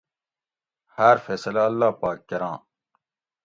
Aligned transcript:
ھار 0.95 1.17
فیصلہ 1.25 1.61
اللّٰہ 1.69 1.91
پاک 2.01 2.19
کۤراں 2.29 2.57